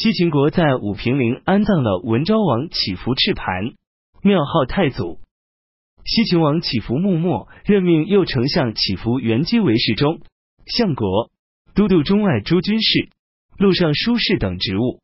[0.00, 3.74] 西秦国在武平陵安葬了文昭王乞伏赤盘，
[4.22, 5.18] 庙号太祖。
[6.04, 10.20] 西秦王乞伏穆末任命右丞相乞伏元基为侍中、
[10.66, 11.32] 相国、
[11.74, 13.08] 都督中外诸军事、
[13.58, 15.00] 路上书事等职务，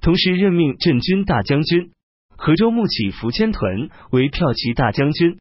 [0.00, 1.92] 同时任命镇军大将军
[2.34, 5.40] 河州牧乞伏千屯为骠骑大将军，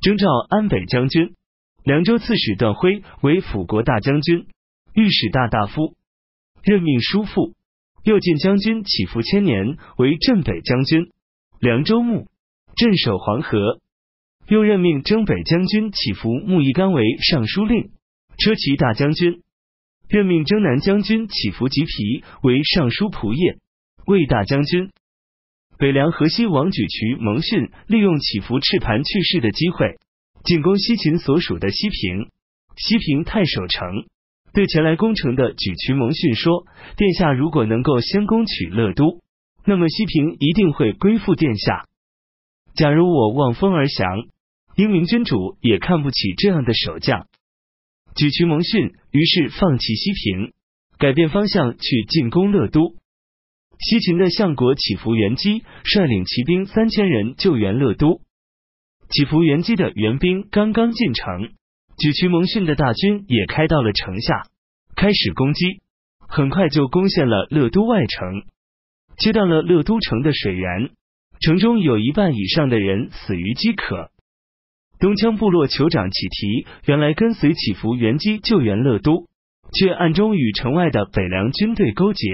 [0.00, 1.34] 征召安北将军、
[1.84, 4.46] 凉州刺史段辉为辅国大将军、
[4.94, 5.94] 御史大大夫，
[6.62, 7.52] 任命叔父。
[8.04, 11.10] 右进将军起伏千年为镇北将军、
[11.58, 12.26] 凉州牧、
[12.76, 13.80] 镇守黄河；
[14.46, 17.90] 又任命征北将军起伏穆一干为尚书令、
[18.36, 19.40] 车骑大将军；
[20.06, 23.58] 任命征南将军起伏吉皮为尚书仆射、
[24.06, 24.90] 卫大将军。
[25.78, 29.96] 北凉河西王举渠蒙逊利用起伏赤盘去世的机会，
[30.44, 32.28] 进攻西秦所属的西平、
[32.76, 34.04] 西平太守城。
[34.54, 36.64] 对前来攻城的举渠蒙逊说
[36.96, 39.20] ：“殿下如果能够先攻取乐都，
[39.66, 41.88] 那么西平一定会归附殿下。
[42.76, 44.28] 假如我望风而降，
[44.76, 47.26] 英明君主也看不起这样的守将。”
[48.14, 50.52] 举渠蒙逊于是放弃西平，
[50.98, 52.94] 改变方向去进攻乐都。
[53.80, 58.20] 西秦的相国乞伏元基率领骑兵三千人救援乐都。
[59.10, 61.50] 乞伏元基的援兵刚刚进城。
[61.96, 64.48] 举旗蒙逊的大军也开到了城下，
[64.96, 65.80] 开始攻击，
[66.18, 68.42] 很快就攻陷了乐都外城，
[69.16, 70.90] 切断了乐都城的水源，
[71.40, 74.10] 城中有一半以上的人死于饥渴。
[74.98, 79.26] 东羌部落酋长启提原来跟随乞伏援基救援乐都，
[79.72, 82.26] 却暗中与城外的北凉军队勾结，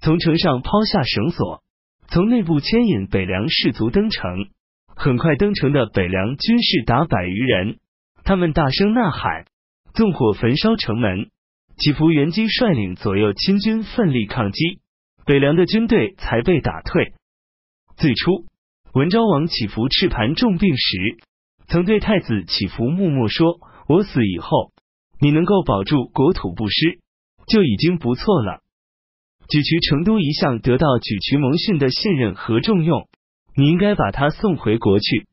[0.00, 1.62] 从城上抛下绳索，
[2.08, 4.48] 从内部牵引北凉士卒登城。
[4.96, 7.78] 很快登城的北凉军士达百余人。
[8.28, 9.46] 他们大声呐喊，
[9.94, 11.30] 纵火焚烧城门。
[11.78, 14.80] 祈福元基率领左右亲军奋力抗击，
[15.24, 17.14] 北凉的军队才被打退。
[17.96, 18.44] 最初，
[18.92, 21.16] 文昭王祈福赤盘重病时，
[21.68, 24.72] 曾对太子祈福默默说：“我死以后，
[25.22, 26.98] 你能够保住国土不失，
[27.46, 28.60] 就已经不错了。”
[29.48, 33.08] 举渠成都一向得到举渠蒙逊的信任和重用，
[33.56, 35.26] 你应该把他送回国去。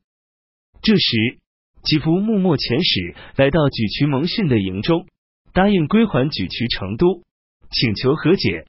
[0.80, 1.40] 这时。
[1.86, 5.06] 祈福穆末遣使来到举渠蒙逊的营中，
[5.52, 7.22] 答应归还举渠成都，
[7.70, 8.66] 请求和解。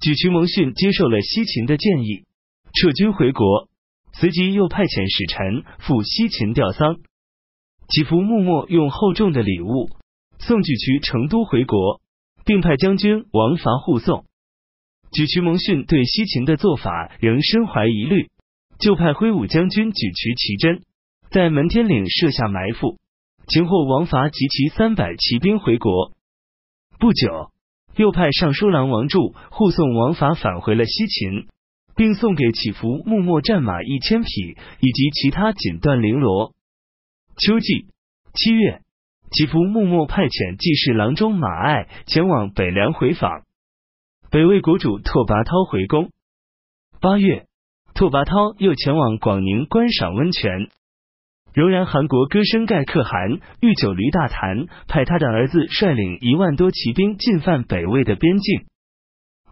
[0.00, 2.24] 举渠蒙逊接受了西秦的建议，
[2.72, 3.68] 撤军回国。
[4.14, 6.96] 随即又派遣使臣赴西秦吊丧。
[7.88, 9.88] 祈福穆末用厚重的礼物
[10.38, 12.00] 送举渠成都回国，
[12.44, 14.24] 并派将军王伐护送。
[15.12, 18.30] 举渠蒙逊对西秦的做法仍深怀疑虑，
[18.78, 20.82] 就派挥武将军举渠奇真。
[21.32, 22.98] 在门天岭设下埋伏，
[23.46, 26.12] 擒获王伐及其三百骑兵回国。
[26.98, 27.50] 不久，
[27.96, 31.48] 又派尚书郎王柱护送王伐返回了西秦，
[31.96, 34.28] 并送给祈福木末战马一千匹
[34.80, 36.52] 以及其他锦缎绫罗。
[37.38, 37.86] 秋季
[38.34, 38.82] 七月，
[39.30, 43.44] 祈福木末派遣记事郎中马爱前往北凉回访，
[44.30, 46.10] 北魏国主拓跋焘回宫。
[47.00, 47.46] 八月，
[47.94, 50.68] 拓跋焘又前往广宁观赏温泉。
[51.54, 58.64] 仍然，韩国歌声盖可汗御酒驴大坛派他的儿子率领一万多骑兵进犯北魏的边境。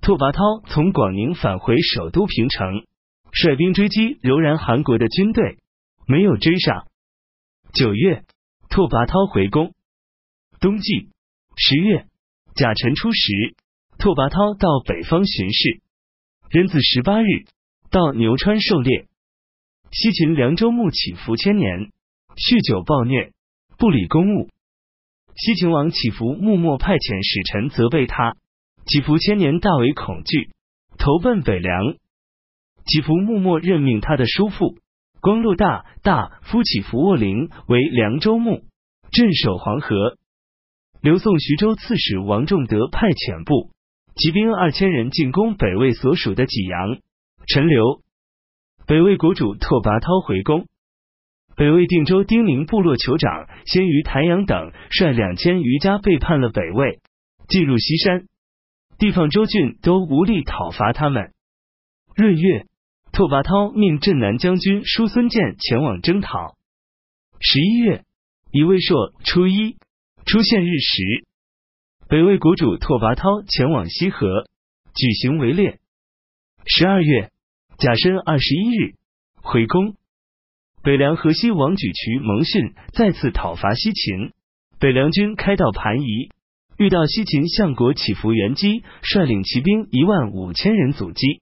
[0.00, 2.84] 拓跋焘从广宁返回首都平城，
[3.32, 5.58] 率兵追击柔然韩国的军队，
[6.06, 6.86] 没有追上。
[7.74, 8.24] 九月，
[8.70, 9.74] 拓跋焘回宫。
[10.58, 11.10] 冬季
[11.54, 12.06] 十月
[12.54, 13.54] 甲辰初十，
[13.98, 15.82] 拓跋焘到北方巡视。
[16.48, 17.44] 壬子十八日，
[17.90, 19.09] 到牛川狩猎。
[19.92, 21.90] 西秦凉州牧起伏千年，
[22.36, 23.32] 酗酒暴虐，
[23.76, 24.48] 不理公务。
[25.34, 28.36] 西秦王起伏穆末派遣使臣责备他，
[28.86, 30.50] 起伏千年大为恐惧，
[30.96, 31.96] 投奔北凉。
[32.86, 34.78] 起伏穆末任命他的叔父
[35.20, 38.62] 光禄大大夫起伏卧陵为凉州牧，
[39.10, 40.16] 镇守黄河。
[41.02, 43.70] 刘宋徐州刺史王仲德派遣部
[44.14, 47.00] 骑兵二千人进攻北魏所属的济阳、
[47.48, 48.02] 陈留。
[48.90, 50.66] 北魏国主拓跋焘回宫，
[51.54, 56.98] 北魏定州丁宁部落酋长先于台阳等率两千余家背叛了北魏，
[57.46, 58.26] 进入西山，
[58.98, 61.30] 地方州郡都无力讨伐他们。
[62.16, 62.66] 闰月，
[63.12, 66.56] 拓跋焘命镇南将军叔孙建前往征讨。
[67.38, 68.02] 十一月，
[68.50, 69.76] 乙未朔初一
[70.26, 71.24] 出现日食，
[72.08, 74.48] 北魏国主拓跋焘前往西河
[74.96, 75.78] 举行围猎。
[76.66, 77.30] 十二月。
[77.80, 78.92] 甲申二十一日
[79.36, 79.94] 回宫，
[80.82, 84.32] 北凉河西王举渠蒙逊再次讨伐西秦，
[84.78, 86.28] 北凉军开到盘夷，
[86.76, 91.40] 遇到西秦相国乞伏元基，率领骑兵一万五千人阻击。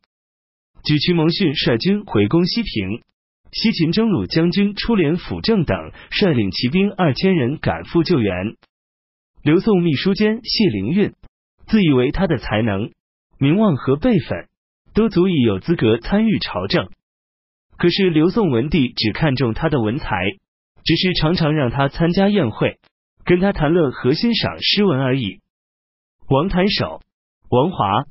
[0.85, 3.02] 举渠蒙逊率军回攻西平，
[3.50, 5.76] 西秦征虏将军出连辅政等
[6.12, 8.32] 率领骑兵二千人赶赴救援。
[9.43, 11.14] 刘宋秘书监谢灵运
[11.67, 12.93] 自以为他的才能、
[13.40, 14.46] 名望和辈分
[14.99, 16.89] 都足以有资格参与朝政，
[17.77, 20.11] 可是刘宋文帝只看重他的文才，
[20.83, 22.81] 只是常常让他参加宴会。
[23.25, 25.39] 跟他谈乐和欣赏诗文而已。
[26.29, 27.00] 王谭守、
[27.49, 28.06] 王华、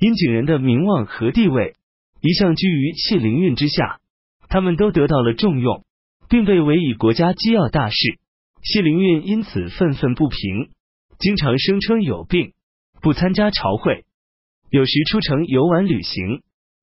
[0.00, 1.76] 殷景仁的名望和地位
[2.20, 4.00] 一向居于谢灵运之下，
[4.48, 5.84] 他们都得到了重用，
[6.28, 8.18] 并被委以国家机要大事。
[8.64, 10.70] 谢灵运因此愤愤不平，
[11.20, 12.52] 经常声称有病，
[13.00, 14.04] 不参加朝会，
[14.72, 16.40] 有时出城游玩旅行，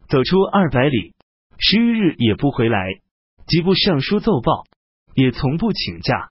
[0.10, 1.16] 走出二百里，
[1.58, 3.02] 十余日也不回来，
[3.48, 4.66] 即不上书奏报，
[5.16, 6.30] 也从不请假。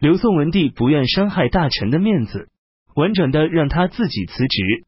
[0.00, 2.48] 刘宋文帝不愿伤害大臣的面子，
[2.94, 4.86] 婉转的让他自己辞职。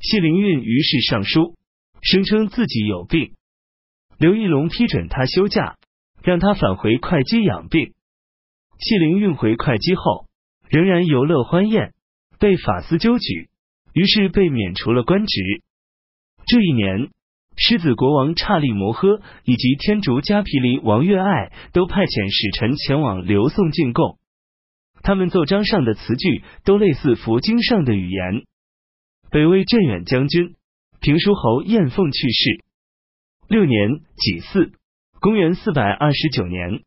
[0.00, 1.54] 谢灵运于是上书，
[2.00, 3.34] 声称自己有病。
[4.16, 5.76] 刘义隆批准他休假，
[6.22, 7.92] 让他返回会稽养病。
[8.78, 10.28] 谢灵运回会稽后，
[10.70, 11.92] 仍然游乐欢宴，
[12.38, 13.50] 被法司纠举，
[13.94, 15.40] 于是被免除了官职。
[16.46, 17.08] 这一年，
[17.56, 24.18] 狮子国王刹利摩诃以及天竺迦毗黎王月爱都派遣使臣前往刘宋进贡。
[25.02, 28.44] 他们奏章上的词句都类似佛经上的语言。
[29.30, 30.54] 北魏镇远将军
[31.00, 32.64] 平书侯晏凤去世。
[33.48, 34.72] 六年己巳，
[35.20, 36.84] 公元四百二十九年